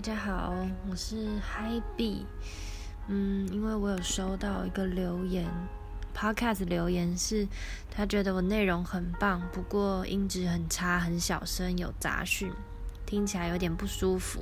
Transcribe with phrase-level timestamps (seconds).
[0.00, 0.54] 大家好，
[0.90, 2.24] 我是 Hi-B。
[3.08, 5.46] 嗯，因为我有收到一个留言
[6.16, 7.46] ，Podcast 留言是
[7.90, 12.50] 他觉得我内容很棒，不过音质很差，很小声，有杂讯，
[13.04, 14.40] 听起来有点不舒服。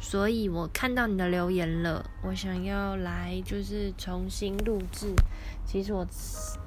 [0.00, 5.14] 所以我看到你的留言了，我想要来就是重新录制。
[5.64, 6.04] 其实我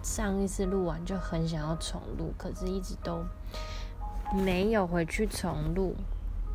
[0.01, 3.25] 上一次录完就很想要重录，可是一直都
[4.33, 5.93] 没有回去重录。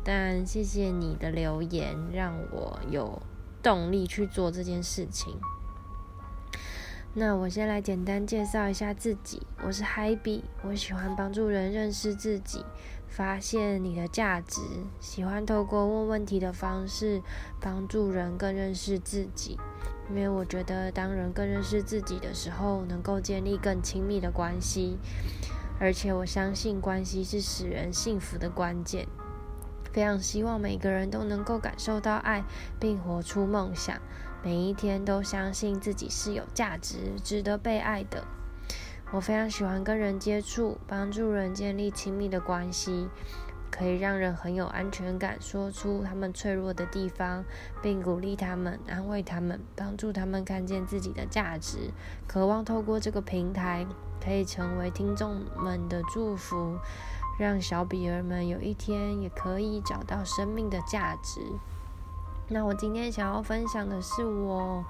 [0.03, 3.21] 但谢谢你的留言，让我有
[3.61, 5.35] 动力去做这件事情。
[7.13, 12.63] 那我先来简单介绍一下自己，我是 Hi-B，我喜欢帮助人认识自己，
[13.07, 14.61] 发现你的价值，
[14.99, 17.21] 喜欢透过问问题的方式
[17.59, 19.57] 帮助人更认识自己。
[20.09, 24.97] 因为我觉得当人更认识自己的时候，能够建立更亲密的关系，
[25.79, 29.07] 而且我相信关系是使人幸福的关键。
[29.91, 32.43] 非常希望每个人都能够感受到爱，
[32.79, 33.97] 并活出梦想。
[34.41, 38.23] 每一天都相信自己是有价值、值得被爱的。
[39.11, 43.09] 我非常喜欢跟人接触，帮助人建立亲密的关系，
[43.71, 47.43] 可以让人很有安全感，说出他们脆弱的地方，
[47.81, 51.91] 并鼓励他们、安慰他们，帮助他们看见自己的价值。
[52.27, 53.85] 渴望透过这个平台，
[54.23, 56.77] 可以成为听众们的祝福。
[57.39, 61.39] 让小比儿们有一天也可以找到生命的价值。
[62.49, 64.83] 那我今天想要分享的是我，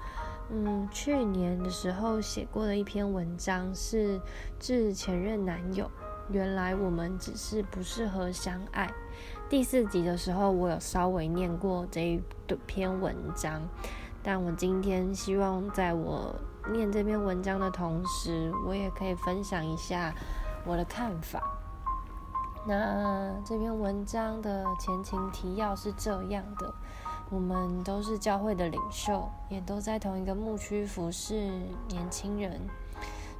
[0.50, 4.20] 嗯，去年的时候写过的一篇文章，是
[4.58, 5.88] 致前任男友。
[6.32, 8.92] 原来我们只是不适合相爱。
[9.48, 12.22] 第四集的时候，我有稍微念过这一
[12.66, 13.62] 篇文章，
[14.24, 16.34] 但我今天希望在我
[16.72, 20.12] 念这篇文章的同时，我也可以分享一下
[20.64, 21.59] 我的看法。
[22.66, 26.72] 那这篇文章的前情提要是这样的：
[27.30, 31.34] 我们都是教会的领袖，也都在同一个牧区服侍
[31.88, 32.60] 年轻人，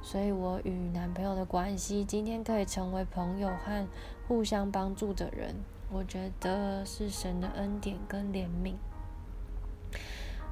[0.01, 3.87] 所以我与男朋友的关系今天可以成为朋友和
[4.27, 5.55] 互相帮助的人，
[5.91, 8.73] 我觉得是神的恩典跟怜悯。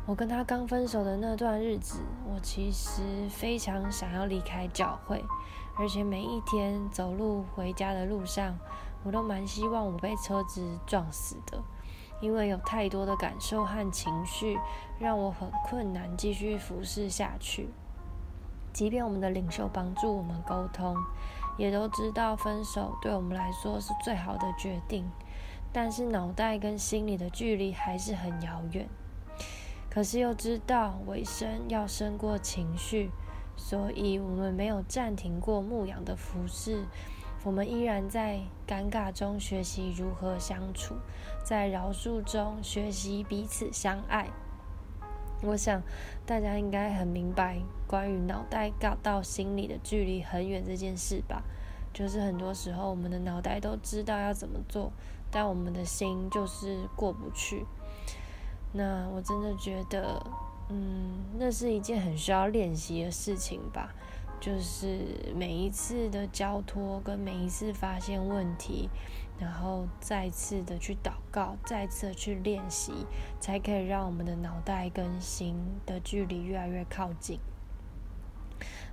[0.05, 5.23] 我跟他刚分手的那段日子，我其实非常想要离开教会。
[5.79, 8.53] 而且每一天走路回家的路上，
[9.01, 11.63] 我都蛮希望我被车子撞死的，
[12.19, 14.59] 因为有太多的感受和情绪，
[14.99, 17.69] 让我很困难继续服侍下去。
[18.73, 20.97] 即便我们的领袖帮助我们沟通，
[21.57, 25.09] 也都知道分手对我们来说是最好的决定，
[25.71, 28.89] 但是脑袋跟心里的距离还是很遥远。
[29.89, 33.11] 可是又知道尾声要胜过情绪。
[33.61, 36.85] 所以，我们没有暂停过牧羊的服饰，
[37.43, 40.95] 我们依然在尴尬中学习如何相处，
[41.43, 44.27] 在饶恕中学习彼此相爱。
[45.43, 45.83] 我想
[46.25, 48.71] 大家应该很明白，关于脑袋
[49.03, 51.43] 到心里的距离很远这件事吧？
[51.93, 54.91] 就是很多时候，我们的脑袋都知道要怎么做，
[55.29, 57.65] 但我们的心就是过不去。
[58.71, 60.25] 那我真的觉得。
[60.69, 63.93] 嗯，那是一件很需要练习的事情吧。
[64.39, 68.89] 就是每一次的交托，跟每一次发现问题，
[69.37, 73.05] 然后再次的去祷告，再次的去练习，
[73.41, 77.37] 才可以让我们的脑袋跟心的距离越来越靠近。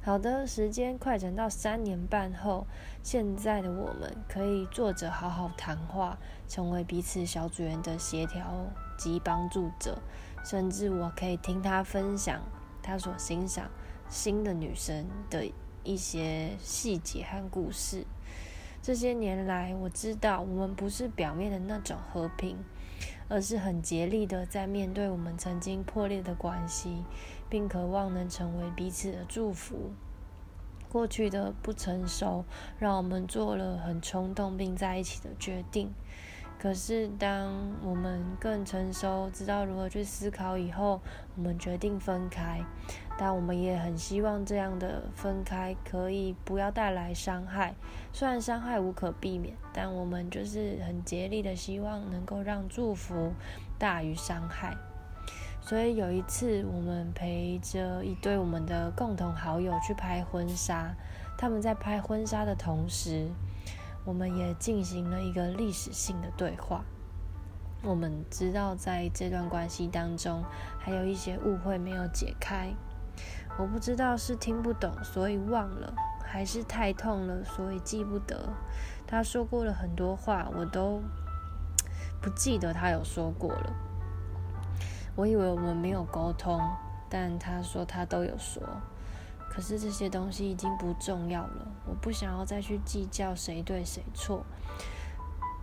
[0.02, 2.66] 好的，时间快转到三年半后，
[3.04, 8.66] 现在的我们可以坐着好好谈话，成为彼此小组员的协调
[8.98, 10.02] 及帮助者。
[10.48, 12.40] 甚至我可以听他分享
[12.80, 13.68] 他所欣赏
[14.08, 15.50] 新的女生的
[15.82, 18.06] 一些细节和故事。
[18.80, 22.56] 这些年来，我知道我们不是表面的那种和平，
[23.28, 27.02] 而是很竭力的在面对我们曾经破裂的关系，
[27.50, 29.90] 并渴望能成为彼此的祝福。
[30.88, 32.44] 过去的不成熟，
[32.78, 35.92] 让我们做了很冲动并在一起的决定。
[36.58, 37.52] 可是，当
[37.84, 41.00] 我们更成熟，知道如何去思考以后，
[41.36, 42.64] 我们决定分开。
[43.18, 47.74] 但我们也很希望这样的分开可以不要带来伤害。
[48.12, 53.32] 虽然伤害无可避免，但我们就是很竭力的希望能够让祝福
[53.78, 54.76] 大于伤害。
[55.60, 60.94] 所以有一次，我们陪着一对我们的共同好友去拍婚纱。
[61.38, 63.28] 他们在拍婚纱的同时，
[64.06, 66.84] 我们也进行了一个历史性的对话。
[67.82, 70.44] 我们知道，在这段关系当中，
[70.78, 72.72] 还有一些误会没有解开。
[73.58, 75.92] 我不知道是听不懂，所以忘了，
[76.24, 78.48] 还是太痛了，所以记不得。
[79.06, 81.02] 他说过了很多话，我都
[82.20, 83.72] 不记得他有说过了。
[85.16, 86.60] 我以为我们没有沟通，
[87.08, 88.62] 但他说他都有说。
[89.56, 94.44] 可是这些东西已经不重要了，我不想要再去计较谁对谁错。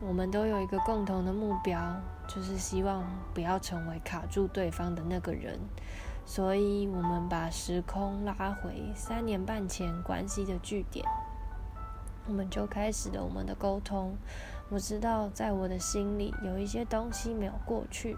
[0.02, 1.80] 我们都有一个共同的目标，
[2.28, 3.06] 就是希望
[3.36, 5.60] 不要成为卡住对方的那个人。
[6.26, 11.06] 所以，我们把时空拉回三年半前关系的据点，
[12.26, 14.18] 我们就开始了我们的沟通。
[14.70, 18.18] 我知道，在我的心里有一些东西没有过去，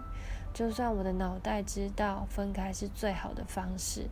[0.53, 4.07] 就算我的脑袋知道分开是最好的方式。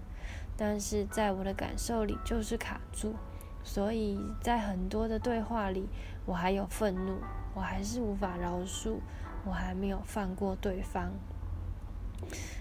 [0.55, 3.15] 但是在我的感受里就是卡住，
[3.63, 5.87] 所以在很多的对话里，
[6.25, 7.17] 我还有愤怒，
[7.53, 8.97] 我还是无法饶恕，
[9.45, 11.11] 我还没有放过对方。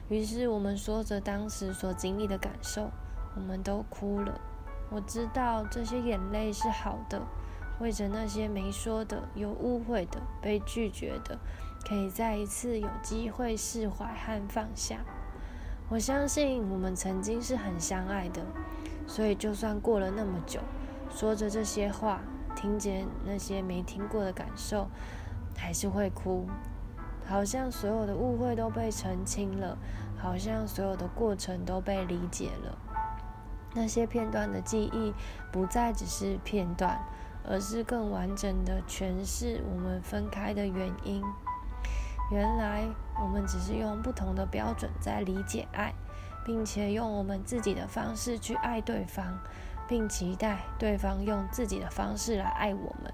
[0.08, 2.90] 于是我们说着当时所经历的感受，
[3.36, 4.40] 我们都哭了。
[4.90, 7.22] 我知道这些眼泪是好的，
[7.80, 11.38] 为着那些没说的、有误会的、被拒绝的，
[11.86, 14.98] 可以再一次有机会释怀和放下。
[15.92, 18.40] 我相信我们曾经是很相爱的，
[19.06, 20.58] 所以就算过了那么久，
[21.10, 22.22] 说着这些话，
[22.56, 24.88] 听见那些没听过的感受，
[25.54, 26.46] 还是会哭。
[27.26, 29.76] 好像所有的误会都被澄清了，
[30.16, 32.78] 好像所有的过程都被理解了。
[33.74, 35.12] 那些片段的记忆
[35.52, 36.98] 不再只是片段，
[37.46, 41.22] 而是更完整的诠释我们分开的原因。
[42.32, 42.88] 原来
[43.22, 45.92] 我们只是用不同的标准在理解爱，
[46.46, 49.38] 并且用我们自己的方式去爱对方，
[49.86, 53.12] 并期待对方用自己的方式来爱我们。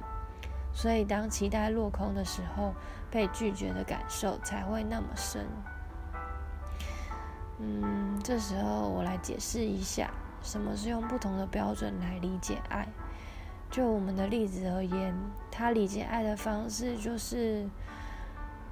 [0.72, 2.72] 所以当期待落空的时候，
[3.10, 5.48] 被拒绝的感受才会那么深。
[7.58, 10.12] 嗯，这时候我来解释一下，
[10.42, 12.86] 什么是用不同的标准来理解爱。
[13.68, 15.12] 就我们的例子而言，
[15.50, 17.68] 他理解爱的方式就是。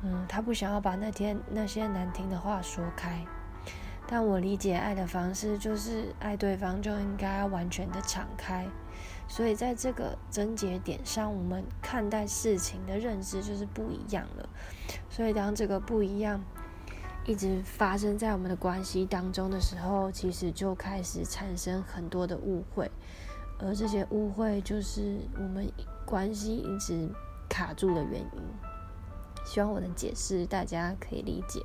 [0.03, 3.25] 嗯，他不想要把那天那些难听的话说开，
[4.07, 8.69] 但我理解爱的方式就是爱对方就应该完全的敞开，
[9.27, 14.49] 所以在这个症结点上，我们看待事情的认知就是不一样了。
[15.11, 16.41] 所以当这个不一样
[17.25, 22.89] 一直发生在我们的关系当中的时候，其实就开始产生很多的误会，
[23.59, 25.69] 而这些误会就是我们
[26.05, 27.09] 关系一直
[27.49, 28.76] 卡住的原因。
[29.47, 31.63] 希望我的解释大家可以理解。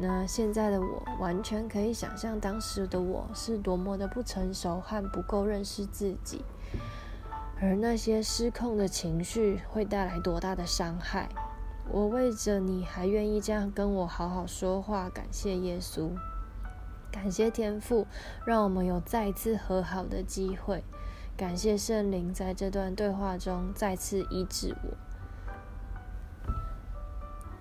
[0.00, 6.44] 那现在的我完全可以想象当时的我是多么的不成熟和不够认识自己，
[7.60, 11.28] 而那些失控的情绪会带来多大的伤害。
[11.90, 16.10] 我为着你还愿意这样跟我好好说话，感谢耶稣，
[17.10, 18.06] 感谢天父，
[18.44, 20.84] 让我们有再次和好的机会，
[21.36, 25.09] 感谢圣灵在这段对话中再次医治我。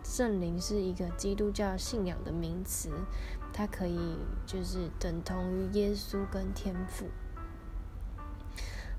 [0.10, 2.90] 圣灵是一个基督教信仰的名词，
[3.54, 7.06] 它可以就是等同于耶稣跟天父。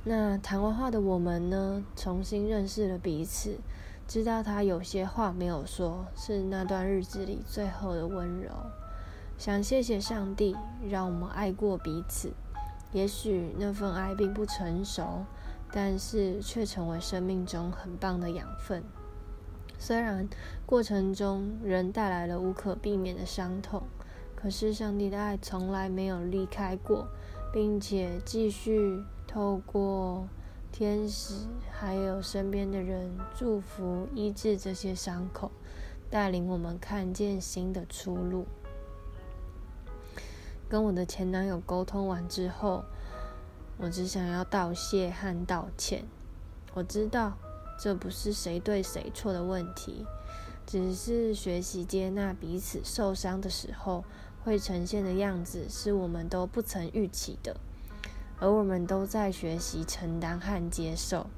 [0.04, 3.58] 那谈完话的我们呢，重新认识了彼此，
[4.06, 8.52] 知道他有些话没有说，是那段日子里最后的温柔。
[9.36, 10.56] 想谢谢上帝，
[10.88, 12.32] 让我们爱过彼此。
[12.92, 15.24] 也许那份爱并不成熟，
[15.72, 18.84] 但是却成为生命中很棒的养分。
[19.82, 20.28] 虽然
[20.66, 23.82] 过程中人带来了无可避免的伤痛，
[24.36, 27.08] 可是上帝的爱从来没有离开过，
[27.50, 30.28] 并且继续透过
[30.70, 35.50] 天使还有身边的人祝福医治这些伤口，
[36.10, 38.46] 带领我们看见新的出路。
[40.68, 42.84] 跟我的前男友沟通完之后，
[43.78, 46.04] 我只想要道谢和道歉。
[46.74, 47.32] 我知道。
[47.82, 50.04] 这不是谁对谁错的问题，
[50.66, 54.04] 只是学习接纳彼此受伤的时候
[54.44, 57.56] 会呈现的样子，是我们都不曾预期的，
[58.38, 61.28] 而我们都在学习承担和接受，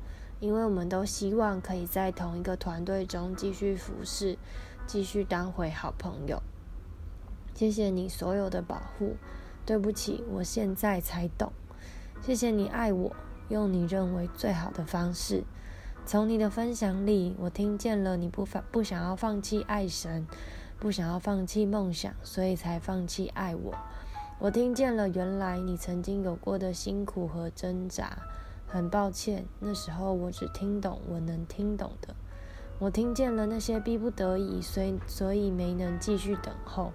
[0.41, 4.37] 因为我们都希望可以在同一个团队中继续服侍，
[4.85, 6.43] 继续当回好朋友。
[7.55, 9.15] 谢谢你所有的保护，
[9.65, 11.53] 对不起，我现在才懂。
[12.21, 13.15] 谢谢你爱我，
[13.49, 15.45] 用你认为最好的方式。
[16.05, 20.27] 从你的分享里，我听见了你不放不想要放弃爱神，
[20.79, 23.75] 不想要放弃梦想，所以才放弃爱我。
[24.39, 28.19] 我听见了原来你曾经有过的辛苦和挣扎。
[28.67, 32.15] 很抱歉，那时候我只听懂我能听懂的。
[32.79, 36.93] 我听见了那些逼不得已，所以所以没能继续等候。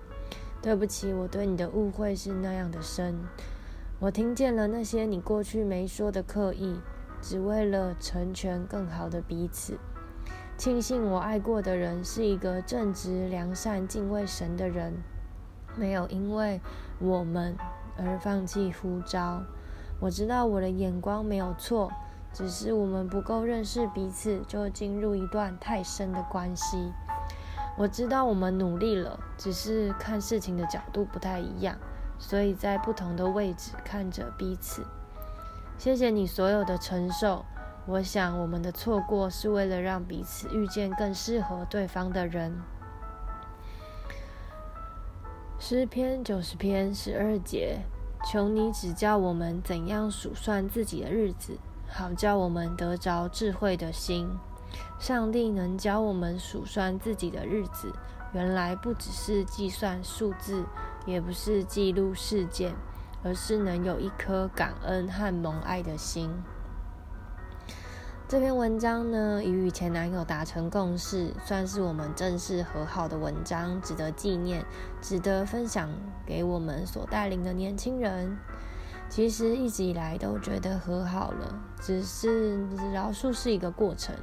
[0.62, 3.18] 对不起，我对你的误会是那样的深。
[4.00, 6.76] 我听见了那些你过去没说的刻意。
[7.22, 9.78] 只为了成全更好的彼此，
[10.58, 14.94] 庆幸我爱过的人是一个正直、良善、敬畏神的人，
[15.76, 16.62] 没有因为
[17.00, 17.56] 我们
[17.98, 19.44] 而放弃呼召。
[20.00, 21.92] 我知道我的眼光没有错，
[22.32, 26.92] 只是我们不够认识彼此，就进入一段太深的关系。
[27.78, 31.76] 我知道我们努力了，只是看事情的角度不太一样，
[32.18, 34.84] 所以在不同的位置看着彼此。
[35.78, 37.46] 谢谢你所有的承受。
[37.86, 42.60] 我想，我们的错过是为了让彼此遇见更适合对方的人。
[45.60, 47.80] 诗篇九十篇十二节，
[48.26, 51.58] 求你指教我们怎样数算自己的日子，
[51.88, 54.28] 好叫我们得着智慧的心。
[55.00, 57.94] 上帝能教我们数算自己的日子，
[58.34, 60.66] 原来不只是计算数字，
[61.06, 62.76] 也不是记录事件，
[63.24, 66.32] 而是能有一颗感恩和蒙爱的心。
[68.30, 74.66] 这篇文章呢，已与前男友达成共识，算是我们正式和好的文章，值得纪念，
[75.02, 75.90] 值得分享
[76.26, 78.38] 给我们所带领的年轻人。
[79.10, 84.14] 其实一直以来都觉得和好了，只是饶恕是一个过程，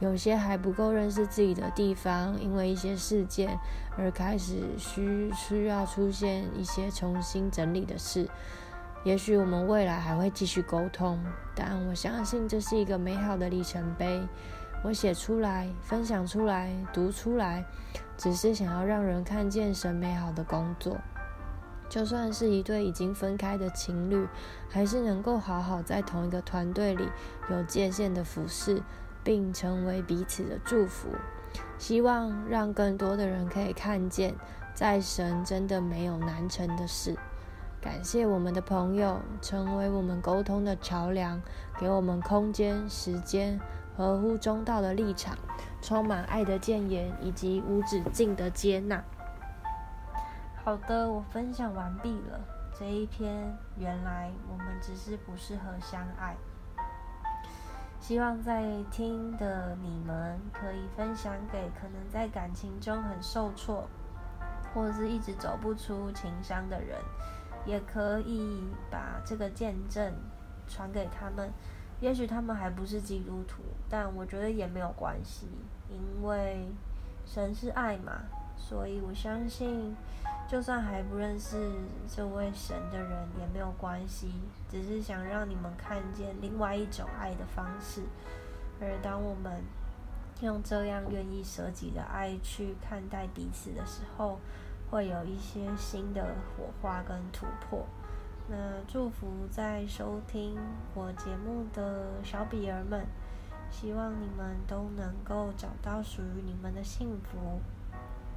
[0.00, 3.56] 有些还不够认识自己的地方，因为一些事件
[3.96, 8.28] 而开始需需要出现一些重新整理的事。
[9.04, 11.22] 也许我们未来还会继续沟通，
[11.54, 14.20] 但我相信这是一个美好的里程碑。
[14.82, 17.64] 我写出来、分享出来、读出来，
[18.16, 20.96] 只是想要让人看见神美好的工作。
[21.90, 24.26] 就算是一对已经分开的情侣，
[24.70, 27.06] 还是能够好好在同一个团队里
[27.50, 28.82] 有界限的服侍，
[29.22, 31.08] 并成为彼此的祝福。
[31.78, 34.34] 希望让更多的人可以看见，
[34.74, 37.16] 在神真的没有难成的事。
[37.80, 41.40] 感谢我们的朋友，成为我们沟通的桥梁，
[41.78, 43.58] 给我们空间、时间，
[43.96, 45.36] 合乎中道的立场，
[45.80, 49.02] 充满爱的建言，以及无止境的接纳。
[50.62, 52.38] 好的，我分享完毕了。
[52.78, 56.36] 这一篇，原来我们只是不适合相爱。
[58.00, 63.86] 希望在听的你们，可以分享给可能在感情中很受挫，
[64.74, 66.98] 或者是一直走不出情伤的人。
[67.66, 70.14] 也可以把这个见证
[70.66, 71.52] 传给他们，
[72.00, 75.46] 也许他们还不是基督徒，但我觉得也没有关系，
[75.90, 76.66] 因为
[77.26, 78.22] 神是爱嘛，
[78.56, 79.94] 所以我相信，
[80.50, 81.56] 就算还不认识
[82.12, 84.32] 这位神的人也没有关系，
[84.68, 88.02] 只是想让你们看见另外一种爱的方式，
[88.80, 89.62] 而当我们
[90.40, 94.40] 用这样愿意舍己的爱去看待彼此的时候，
[94.90, 97.86] 会有一些新的火花跟突破。
[98.48, 98.56] 那
[98.88, 100.58] 祝福在收听
[100.94, 103.06] 我节目的小比儿们，
[103.70, 107.60] 希望你们都能够找到属于你们的幸福，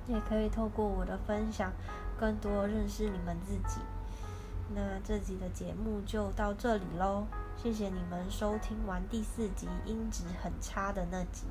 [0.08, 1.72] 也可以透过我的分享，
[2.20, 3.82] 更多认识你们自己。
[4.76, 7.26] 那这集的节目就到这里喽，
[7.58, 11.46] 谢谢你们收听完第四集音质很差的那集。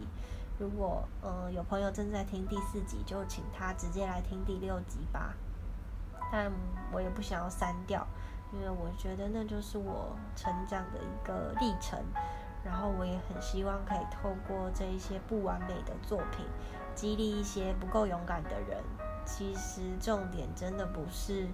[0.59, 5.35] 如果呃有朋友正在听第四集，就请他直接来听第六集吧。
[6.31, 6.51] 但
[6.93, 8.07] 我也不想要删掉，
[8.53, 11.99] 因为我觉得那就是我成长的一个历程。
[12.65, 16.47] 然后我也很希望可以透过这一些不完美的作品，
[16.95, 18.79] 激励一些不够勇敢的人。
[19.25, 21.47] 其实重点真的不是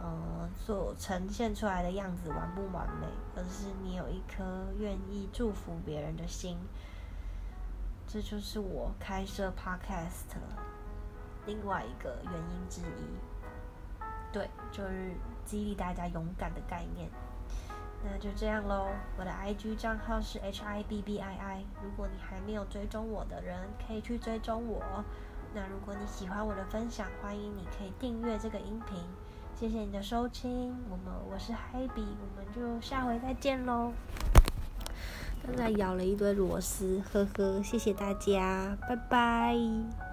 [0.00, 6.58] 呃所呈现出来的样子完不完美，而是你有一颗愿意祝福别人的心。
[8.06, 10.36] 这就是我开设 Podcast
[11.46, 14.02] 另外一个原因之一，
[14.32, 15.12] 对，就是
[15.44, 17.08] 激励大家勇敢的概念。
[18.04, 25.04] 那就这样喽，我的 IG 账号是 HIBBII，如果你还没有追踪我的人，可以去追踪我。
[25.54, 28.98] 那如果你喜欢我的分享，欢迎你可以订阅这个音频。
[29.54, 33.92] 谢谢你的收听，我们我是嗨比我们就下回再见喽。
[35.44, 40.11] 刚才咬了一堆螺丝，呵呵，谢谢大家，拜拜。